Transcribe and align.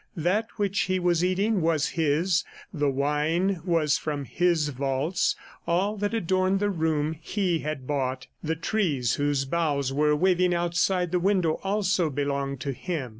That 0.17 0.47
which 0.57 0.79
he 0.89 0.97
was 0.97 1.23
eating 1.23 1.61
was 1.61 1.89
his, 1.89 2.43
the 2.73 2.89
wine 2.89 3.61
was 3.63 3.99
from 3.99 4.25
his 4.25 4.69
vaults; 4.69 5.35
all 5.67 5.95
that 5.97 6.15
adorned 6.15 6.59
the 6.59 6.71
room 6.71 7.15
he 7.21 7.59
had 7.59 7.85
bought: 7.85 8.25
the 8.41 8.55
trees 8.55 9.13
whose 9.17 9.45
boughs 9.45 9.93
were 9.93 10.15
waving 10.15 10.55
outside 10.55 11.11
the 11.11 11.19
window 11.19 11.59
also 11.61 12.09
belonged 12.09 12.59
to 12.61 12.71
him. 12.71 13.09